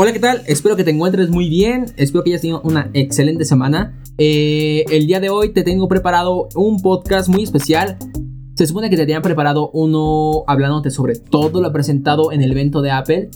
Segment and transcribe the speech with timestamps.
[0.00, 0.44] Hola, ¿qué tal?
[0.46, 4.00] Espero que te encuentres muy bien, espero que hayas tenido una excelente semana.
[4.16, 7.98] Eh, el día de hoy te tengo preparado un podcast muy especial.
[8.54, 12.80] Se supone que te tenían preparado uno hablándote sobre todo lo presentado en el evento
[12.80, 13.30] de Apple.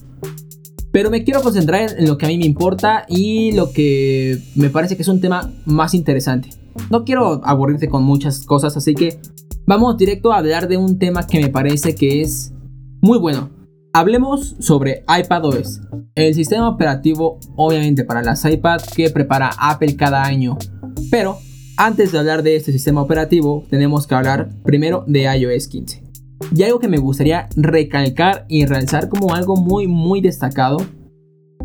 [0.93, 4.71] Pero me quiero concentrar en lo que a mí me importa y lo que me
[4.71, 6.51] parece que es un tema más interesante.
[6.93, 9.19] No quiero aburrirte con muchas cosas, así que
[9.67, 12.53] vamos directo a hablar de un tema que me parece que es
[13.01, 13.62] muy bueno.
[13.95, 15.83] Hablemos sobre iPadOS,
[16.15, 20.57] el sistema operativo obviamente para las iPad que prepara Apple cada año.
[21.11, 21.37] Pero
[21.77, 26.03] antes de hablar de este sistema operativo, tenemos que hablar primero de iOS 15.
[26.57, 30.79] Y algo que me gustaría recalcar y realzar como algo muy muy destacado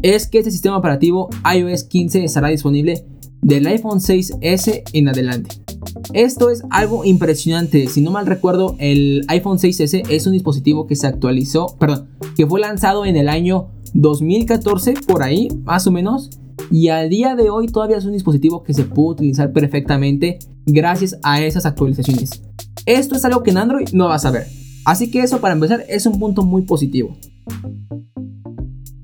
[0.01, 3.05] es que este sistema operativo iOS 15 estará disponible
[3.41, 5.66] del iPhone 6S en adelante.
[6.13, 7.87] Esto es algo impresionante.
[7.87, 12.47] Si no mal recuerdo, el iPhone 6S es un dispositivo que se actualizó, perdón, que
[12.47, 16.29] fue lanzado en el año 2014, por ahí, más o menos.
[16.71, 21.17] Y al día de hoy todavía es un dispositivo que se puede utilizar perfectamente gracias
[21.23, 22.41] a esas actualizaciones.
[22.85, 24.47] Esto es algo que en Android no vas a ver.
[24.85, 27.17] Así que eso para empezar es un punto muy positivo.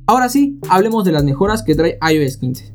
[0.06, 2.74] Ahora sí, hablemos de las mejoras que trae iOS 15.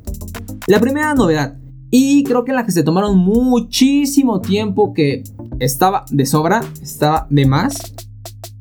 [0.67, 1.56] La primera novedad
[1.91, 5.22] y creo que en que se tomaron muchísimo tiempo que
[5.58, 7.94] estaba de sobra, estaba de más,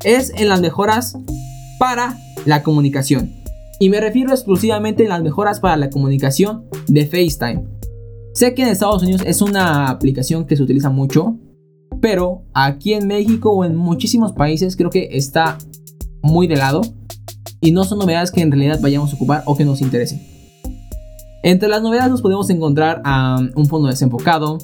[0.03, 1.17] es en las mejoras
[1.80, 3.33] para la comunicación.
[3.80, 7.64] Y me refiero exclusivamente en las mejoras para la comunicación de FaceTime.
[8.33, 11.38] Sé que en Estados Unidos es una aplicación que se utiliza mucho,
[12.02, 15.58] pero aquí en México o en muchísimos países creo que está
[16.22, 16.81] muy de lado
[17.61, 20.36] y no son novedades que en realidad vayamos a ocupar o que nos interesen.
[21.48, 23.02] Entre las novedades nos podemos encontrar
[23.56, 24.58] un fondo desenfocado,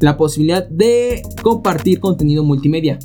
[0.00, 2.98] la posibilidad de compartir contenido multimedia.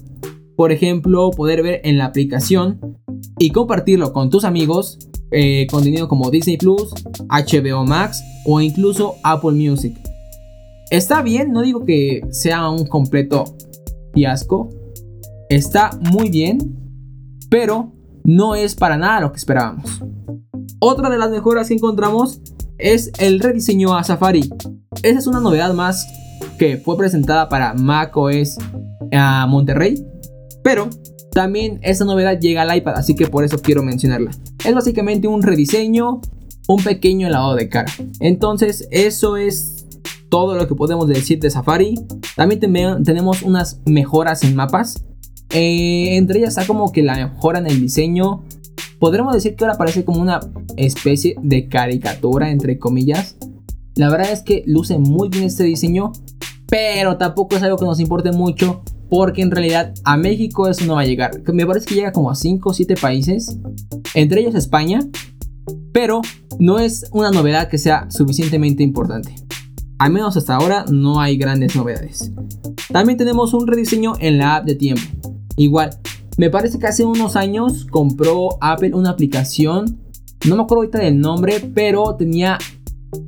[0.58, 2.98] Por ejemplo, poder ver en la aplicación
[3.40, 5.00] y compartirlo con tus amigos
[5.32, 6.94] eh, contenido como Disney Plus,
[7.30, 9.98] HBO Max o incluso Apple Music.
[10.92, 13.46] Está bien, no digo que sea un completo
[14.14, 14.72] fiasco.
[15.48, 16.58] Está muy bien,
[17.50, 17.94] pero
[18.26, 20.04] no es para nada lo que esperábamos.
[20.80, 22.42] Otra de las mejoras que encontramos
[22.78, 24.50] es el rediseño a Safari.
[25.04, 26.08] Esa es una novedad más
[26.58, 28.58] que fue presentada para macOS
[29.12, 30.06] a Monterrey,
[30.64, 30.90] pero
[31.32, 34.32] también esta novedad llega al iPad, así que por eso quiero mencionarla.
[34.64, 36.22] Es básicamente un rediseño,
[36.68, 37.92] un pequeño lavado de cara.
[38.20, 39.86] Entonces, eso es
[40.30, 41.96] todo lo que podemos decir de Safari.
[42.36, 42.60] También
[43.04, 45.04] tenemos unas mejoras en mapas.
[45.52, 48.44] Eh, entre ellas está como que la mejora en el diseño
[49.00, 50.40] Podremos decir que ahora parece como una
[50.78, 53.38] especie de caricatura, entre comillas.
[53.96, 56.12] La verdad es que luce muy bien este diseño,
[56.68, 60.96] pero tampoco es algo que nos importe mucho, porque en realidad a México eso no
[60.96, 61.42] va a llegar.
[61.54, 63.58] Me parece que llega como a 5 o 7 países,
[64.14, 65.00] entre ellos España,
[65.94, 66.22] pero
[66.60, 69.36] no es una novedad que sea suficientemente importante.
[69.98, 72.32] Al menos hasta ahora no hay grandes novedades.
[72.92, 75.04] También tenemos un rediseño en la app de tiempo.
[75.56, 75.92] Igual,
[76.38, 80.00] me parece que hace unos años compró Apple una aplicación,
[80.48, 82.58] no me acuerdo ahorita del nombre, pero tenía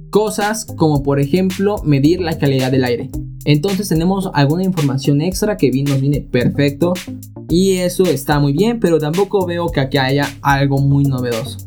[0.09, 3.09] cosas como por ejemplo medir la calidad del aire.
[3.46, 6.94] Entonces tenemos alguna información extra que nos viene perfecto
[7.50, 11.66] y eso está muy bien, pero tampoco veo que aquí haya algo muy novedoso.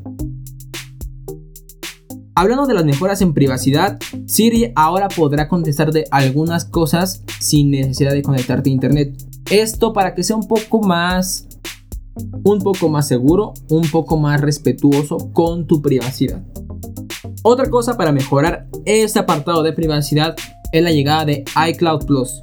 [2.40, 8.22] Hablando de las mejoras en privacidad, Siri ahora podrá contestarte algunas cosas sin necesidad de
[8.22, 9.14] conectarte a internet.
[9.50, 11.46] Esto para que sea un poco más
[12.42, 16.42] un poco más seguro, un poco más respetuoso con tu privacidad.
[17.42, 20.34] Otra cosa para mejorar este apartado de privacidad
[20.72, 22.40] es la llegada de iCloud Plus.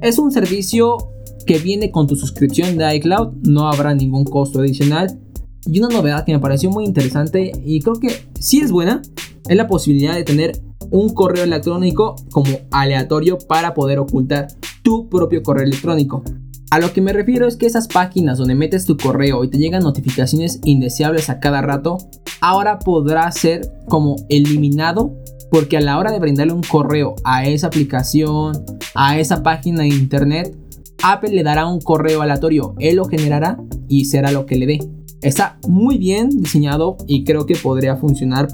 [0.00, 0.96] Es un servicio
[1.44, 5.20] que viene con tu suscripción de iCloud, no habrá ningún costo adicional.
[5.66, 9.02] Y una novedad que me pareció muy interesante y creo que sí es buena,
[9.48, 14.48] es la posibilidad de tener un correo electrónico como aleatorio para poder ocultar
[14.82, 16.22] tu propio correo electrónico.
[16.70, 19.58] A lo que me refiero es que esas páginas donde metes tu correo y te
[19.58, 21.98] llegan notificaciones indeseables a cada rato,
[22.40, 25.12] ahora podrá ser como eliminado
[25.50, 28.64] porque a la hora de brindarle un correo a esa aplicación,
[28.94, 30.56] a esa página de internet,
[31.02, 33.58] Apple le dará un correo aleatorio, él lo generará
[33.88, 34.78] y será lo que le dé.
[35.22, 38.48] Está muy bien diseñado y creo que podría funcionar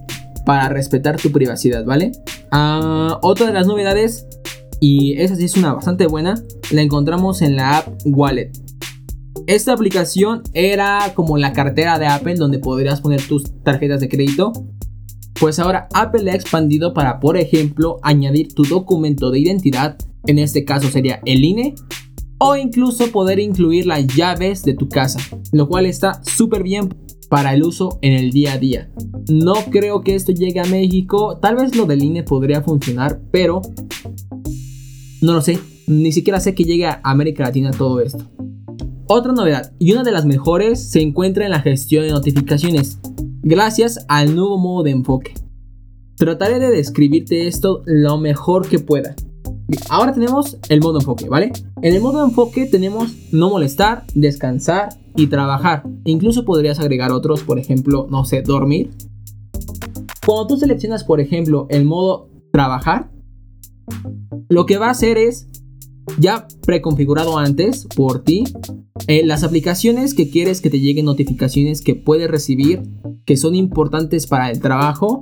[0.44, 2.12] para respetar tu privacidad, ¿vale?
[2.50, 4.26] Ah, otra de las novedades
[4.81, 6.34] y esa sí es una bastante buena,
[6.70, 8.52] la encontramos en la app Wallet.
[9.46, 14.52] Esta aplicación era como la cartera de Apple donde podrías poner tus tarjetas de crédito.
[15.38, 20.38] Pues ahora Apple la ha expandido para, por ejemplo, añadir tu documento de identidad, en
[20.38, 21.75] este caso sería el INE,
[22.38, 25.19] o incluso poder incluir las llaves de tu casa,
[25.53, 26.94] lo cual está súper bien
[27.29, 28.91] para el uso en el día a día.
[29.29, 33.62] No creo que esto llegue a México, tal vez lo del INE podría funcionar, pero
[35.23, 38.25] no lo sé, ni siquiera sé que llegue a América Latina todo esto.
[39.09, 42.99] Otra novedad, y una de las mejores, se encuentra en la gestión de notificaciones,
[43.43, 45.35] gracias al nuevo modo de enfoque.
[46.17, 49.15] Trataré de describirte esto lo mejor que pueda.
[49.90, 51.52] Ahora tenemos el modo enfoque, ¿vale?
[51.82, 55.82] En el modo enfoque tenemos no molestar, descansar y trabajar.
[56.04, 58.90] Incluso podrías agregar otros, por ejemplo, no sé, dormir.
[60.24, 63.10] Cuando tú seleccionas, por ejemplo, el modo trabajar,
[64.48, 65.48] lo que va a hacer es
[66.18, 68.44] ya preconfigurado antes por ti
[69.08, 72.82] eh, las aplicaciones que quieres que te lleguen notificaciones que puedes recibir
[73.24, 75.20] que son importantes para el trabajo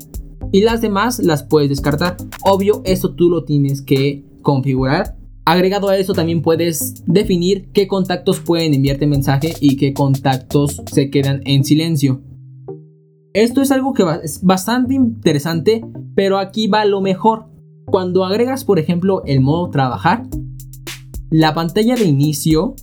[0.52, 2.16] y las demás las puedes descartar.
[2.44, 5.16] Obvio, esto tú lo tienes que configurar.
[5.44, 11.10] Agregado a eso también puedes definir qué contactos pueden enviarte mensaje y qué contactos se
[11.10, 12.22] quedan en silencio.
[13.34, 17.48] Esto es algo que es bastante interesante, pero aquí va lo mejor.
[17.86, 20.22] Cuando agregas, por ejemplo, el modo trabajar,
[21.30, 22.76] la pantalla de inicio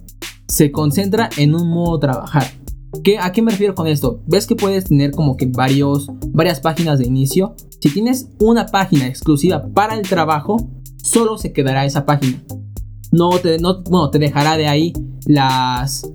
[0.49, 2.43] se concentra en un modo trabajar.
[3.03, 4.21] ¿Qué, ¿A qué me refiero con esto?
[4.27, 7.55] ¿Ves que puedes tener como que varios, varias páginas de inicio?
[7.79, 10.57] Si tienes una página exclusiva para el trabajo,
[11.01, 12.43] solo se quedará esa página.
[13.11, 14.93] No te, no, te dejará de ahí
[15.25, 16.09] las,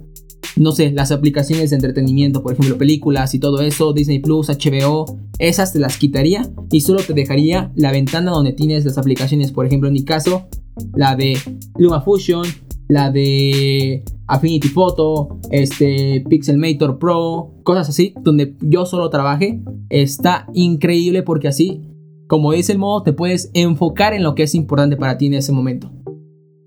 [0.56, 5.18] no sé, las aplicaciones de entretenimiento, por ejemplo, películas y todo eso, Disney Plus, HBO,
[5.38, 9.66] esas te las quitaría y solo te dejaría la ventana donde tienes las aplicaciones, por
[9.66, 10.48] ejemplo, en mi caso,
[10.94, 11.38] la de
[11.76, 12.46] LumaFusion,
[12.88, 19.60] la de Affinity Photo, este Pixelmator Pro, cosas así, donde yo solo trabaje,
[19.90, 21.82] está increíble porque así,
[22.28, 25.34] como dice el modo, te puedes enfocar en lo que es importante para ti en
[25.34, 25.90] ese momento.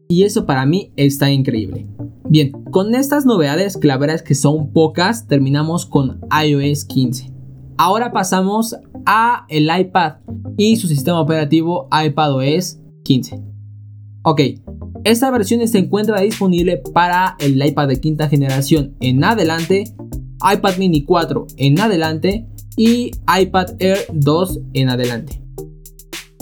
[0.07, 1.87] Y eso para mí está increíble.
[2.29, 7.31] Bien, con estas novedades, que la verdad es que son pocas, terminamos con iOS 15.
[7.77, 8.75] Ahora pasamos
[9.05, 10.15] a el iPad
[10.57, 13.41] y su sistema operativo iPadOS 15.
[14.23, 14.41] Ok,
[15.03, 19.85] esta versión se encuentra disponible para el iPad de quinta generación en adelante,
[20.53, 25.41] iPad mini 4 en adelante y iPad Air 2 en adelante.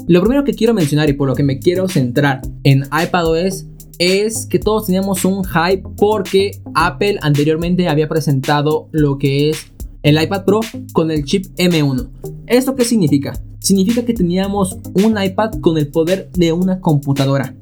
[0.08, 3.66] Lo primero que quiero mencionar y por lo que me quiero centrar en iPadOS
[4.00, 9.68] es que todos teníamos un hype porque Apple anteriormente había presentado lo que es
[10.04, 10.62] el iPad Pro
[10.94, 12.08] con el chip M1.
[12.46, 13.38] ¿Esto qué significa?
[13.60, 17.54] Significa que teníamos un iPad con el poder de una computadora.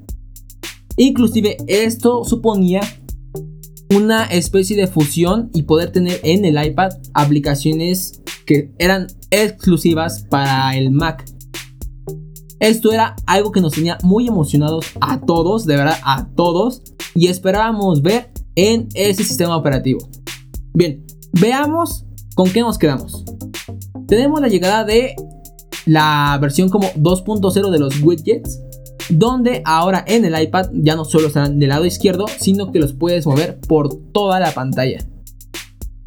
[0.97, 2.81] Inclusive esto suponía
[3.89, 10.77] una especie de fusión y poder tener en el iPad aplicaciones que eran exclusivas para
[10.77, 11.25] el Mac.
[12.59, 16.81] Esto era algo que nos tenía muy emocionados a todos, de verdad a todos,
[17.13, 20.07] y esperábamos ver en ese sistema operativo.
[20.73, 22.05] Bien, veamos
[22.35, 23.23] con qué nos quedamos.
[24.07, 25.15] Tenemos la llegada de
[25.85, 28.61] la versión como 2.0 de los widgets,
[29.09, 32.93] donde ahora en el iPad ya no solo están del lado izquierdo, sino que los
[32.93, 35.05] puedes mover por toda la pantalla.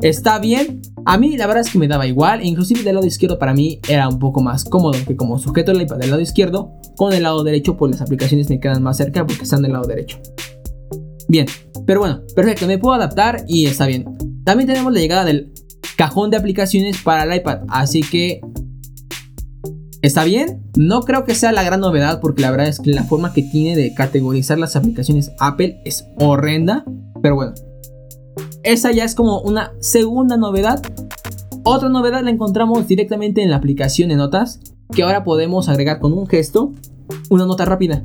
[0.00, 3.36] Está bien, a mí la verdad es que me daba igual, inclusive del lado izquierdo
[3.36, 6.72] para mí era un poco más cómodo que como sujeto el iPad del lado izquierdo,
[6.96, 9.88] con el lado derecho pues las aplicaciones me quedan más cerca porque están del lado
[9.88, 10.20] derecho.
[11.28, 11.46] Bien,
[11.84, 14.04] pero bueno, perfecto, me puedo adaptar y está bien.
[14.44, 15.52] También tenemos la llegada del
[15.96, 18.40] cajón de aplicaciones para el iPad, así que
[20.00, 20.62] ¿Está bien?
[20.76, 23.42] No creo que sea la gran novedad porque la verdad es que la forma que
[23.42, 26.84] tiene de categorizar las aplicaciones Apple es horrenda.
[27.20, 27.54] Pero bueno,
[28.62, 30.82] esa ya es como una segunda novedad.
[31.64, 34.60] Otra novedad la encontramos directamente en la aplicación de notas
[34.92, 36.72] que ahora podemos agregar con un gesto
[37.30, 38.04] una nota rápida.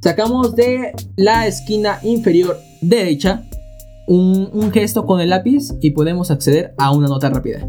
[0.00, 3.44] Sacamos de la esquina inferior derecha
[4.06, 7.66] un, un gesto con el lápiz y podemos acceder a una nota rápida.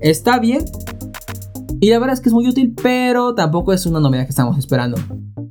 [0.00, 0.64] Está bien,
[1.80, 4.58] y la verdad es que es muy útil, pero tampoco es una novedad que estamos
[4.58, 4.98] esperando.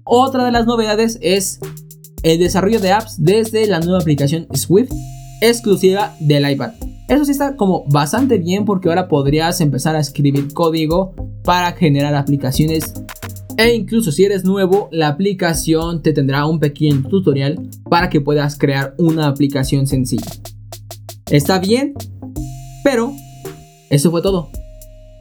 [0.03, 1.60] Otra de las novedades es
[2.24, 4.91] el desarrollo de apps desde la nueva aplicación Swift
[5.42, 6.72] exclusiva del iPad.
[7.08, 11.13] Eso sí está como bastante bien porque ahora podrías empezar a escribir código
[11.44, 12.94] para generar aplicaciones
[13.58, 18.58] e incluso si eres nuevo, la aplicación te tendrá un pequeño tutorial para que puedas
[18.58, 20.25] crear una aplicación sencilla.
[21.32, 21.94] Está bien,
[22.84, 23.13] pero
[23.89, 24.50] eso fue todo.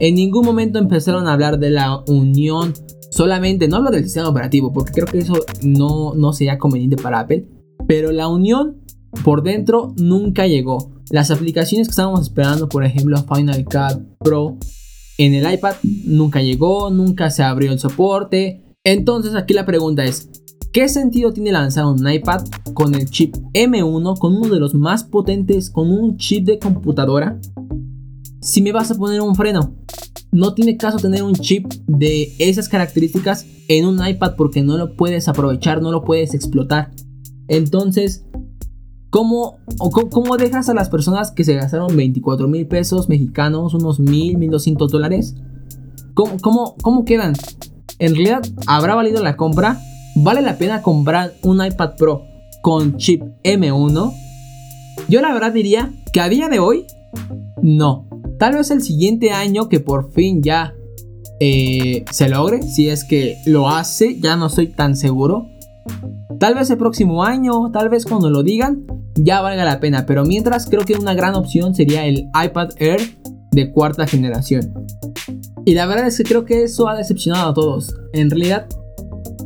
[0.01, 2.73] En ningún momento empezaron a hablar de la unión
[3.09, 7.21] solamente, no hablo del sistema operativo, porque creo que eso no, no sería conveniente para
[7.21, 7.47] Apple,
[7.87, 8.81] pero la unión
[9.23, 10.91] por dentro nunca llegó.
[11.09, 14.57] Las aplicaciones que estábamos esperando, por ejemplo, Final Cut Pro
[15.17, 18.63] en el iPad, nunca llegó, nunca se abrió el soporte.
[18.83, 20.29] Entonces aquí la pregunta es,
[20.73, 25.03] ¿qué sentido tiene lanzar un iPad con el chip M1, con uno de los más
[25.03, 27.39] potentes, con un chip de computadora?
[28.45, 29.75] si me vas a poner un freno.
[30.31, 34.95] No tiene caso tener un chip de esas características en un iPad porque no lo
[34.95, 36.91] puedes aprovechar, no lo puedes explotar.
[37.47, 38.24] Entonces,
[39.15, 39.59] ¿cómo,
[40.11, 44.91] cómo, dejas a las personas que se gastaron 24 mil pesos mexicanos, unos mil, 1200
[44.91, 45.35] dólares?
[46.13, 47.31] ¿Cómo, cómo, ¿Cómo quedan?
[47.99, 49.79] ¿En realidad habrá valido la compra?
[50.17, 52.23] ¿Vale la pena comprar un iPad Pro
[52.61, 54.13] con chip M1?
[55.07, 56.85] Yo la verdad diría que a día de hoy,
[57.61, 58.09] no.
[58.37, 60.73] Tal vez el siguiente año que por fin ya
[61.39, 65.47] eh, se logre, si es que lo hace, ya no estoy tan seguro.
[66.39, 70.05] Tal vez el próximo año, tal vez cuando lo digan, ya valga la pena.
[70.05, 73.17] Pero mientras creo que una gran opción sería el iPad Air
[73.51, 74.73] de cuarta generación.
[75.65, 77.95] Y la verdad es que creo que eso ha decepcionado a todos.
[78.13, 78.67] En realidad,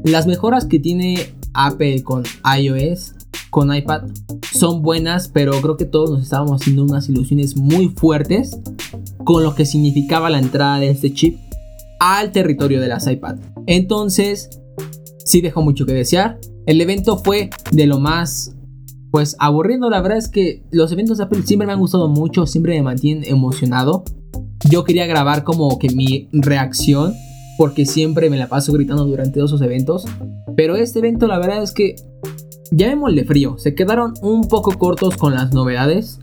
[0.04, 2.24] las mejoras que tiene Apple con
[2.58, 3.14] iOS,
[3.50, 4.04] con iPad,
[4.52, 8.60] son buenas, pero creo que todos nos estábamos haciendo unas ilusiones muy fuertes
[9.24, 11.38] con lo que significaba la entrada de este chip
[12.00, 13.38] al territorio de las iPad.
[13.68, 14.50] Entonces,
[15.30, 16.40] sí dejó mucho que desear.
[16.66, 18.56] El evento fue de lo más
[19.12, 22.46] pues aburriendo, la verdad es que los eventos de Apple siempre me han gustado mucho,
[22.46, 24.04] siempre me mantienen emocionado.
[24.70, 27.14] Yo quería grabar como que mi reacción
[27.58, 30.06] porque siempre me la paso gritando durante esos eventos.
[30.56, 31.96] Pero este evento la verdad es que
[32.72, 36.20] llamémosle frío, se quedaron un poco cortos con las novedades.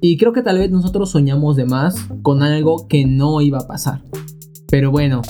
[0.00, 3.66] Y creo que tal vez nosotros soñamos de más con algo que no iba a
[3.66, 4.02] pasar.
[4.68, 5.22] Pero bueno,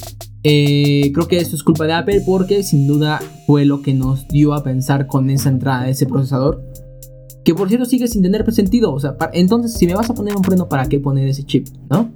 [0.49, 4.29] eh, creo que esto es culpa de Apple porque sin duda fue lo que nos
[4.29, 6.63] dio a pensar con esa entrada de ese procesador.
[7.45, 8.93] Que por cierto sigue sin tener sentido.
[8.93, 11.67] O sea, entonces si me vas a poner un freno, ¿para qué poner ese chip?
[11.91, 12.13] ¿No?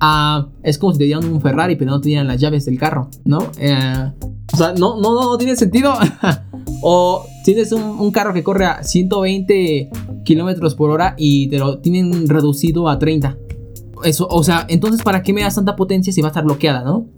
[0.00, 2.78] Ah, es como si te dieran un Ferrari pero no te dieran las llaves del
[2.78, 3.38] carro, ¿no?
[3.58, 4.12] Eh,
[4.52, 5.94] o sea, no, no, no, tiene sentido.
[6.82, 9.88] o tienes un, carro que corre a 120
[10.26, 13.38] kilómetros por hora y te lo tienen reducido a 30.
[14.04, 16.84] Eso, o sea, entonces, ¿para qué me das tanta potencia si va a estar bloqueada,
[16.84, 17.15] no?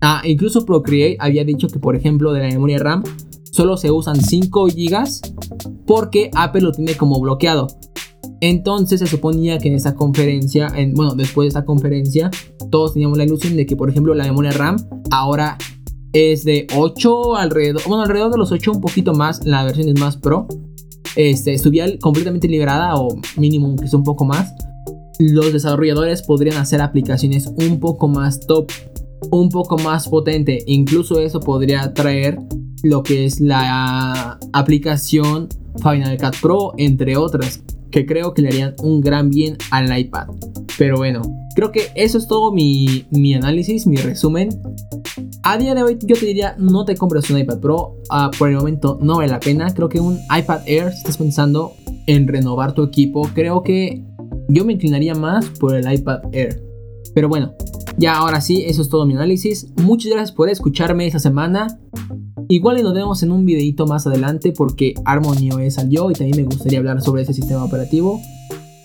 [0.00, 3.02] Ah, incluso Procreate había dicho que, por ejemplo, de la memoria RAM
[3.50, 7.68] solo se usan 5 GB porque Apple lo tiene como bloqueado.
[8.40, 12.30] Entonces se suponía que en esta conferencia, en, bueno, después de esta conferencia,
[12.70, 14.76] todos teníamos la ilusión de que, por ejemplo, la memoria RAM
[15.10, 15.56] ahora
[16.12, 19.98] es de 8 alrededor, bueno, alrededor de los 8, un poquito más, la versión es
[19.98, 20.46] más pro.
[21.14, 24.52] Este, estuviera completamente liberada o mínimo que es un poco más.
[25.18, 28.70] Los desarrolladores podrían hacer aplicaciones un poco más top,
[29.30, 30.62] un poco más potente.
[30.66, 32.38] Incluso eso podría traer
[32.82, 35.48] lo que es la aplicación
[35.82, 40.28] Final Cut Pro, entre otras que creo que le harían un gran bien al iPad.
[40.78, 41.22] Pero bueno,
[41.54, 44.50] creo que eso es todo mi, análisis, mi resumen.
[45.42, 48.50] A día de hoy yo te diría no te compres un iPad Pro, ah, por
[48.50, 49.72] el momento no vale la pena.
[49.72, 51.72] Creo que un iPad Air, si estás pensando
[52.06, 54.04] en renovar tu equipo, creo que
[54.48, 56.62] yo me inclinaría más por el iPad Air.
[57.14, 57.54] Pero bueno,
[57.98, 59.68] ya ahora sí, eso es todo mi análisis.
[59.82, 61.78] Muchas gracias por escucharme esta semana.
[62.48, 66.36] Igual y nos vemos en un videito más adelante porque Harmony OS salió y también
[66.36, 68.20] me gustaría hablar sobre ese sistema operativo.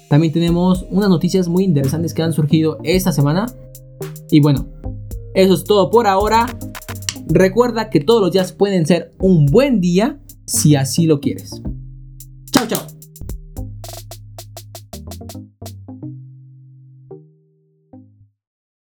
[0.09, 3.45] También tenemos unas noticias muy interesantes que han surgido esta semana.
[4.29, 4.67] Y bueno,
[5.33, 6.47] eso es todo por ahora.
[7.27, 11.61] Recuerda que todos los días pueden ser un buen día si así lo quieres.
[12.51, 12.90] Chao, chao.